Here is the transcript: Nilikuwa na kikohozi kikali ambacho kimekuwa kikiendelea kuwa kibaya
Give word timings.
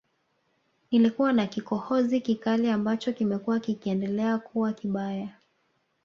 Nilikuwa 0.91 1.33
na 1.33 1.47
kikohozi 1.47 2.21
kikali 2.21 2.69
ambacho 2.69 3.13
kimekuwa 3.13 3.59
kikiendelea 3.59 4.37
kuwa 4.37 4.73
kibaya 4.73 5.29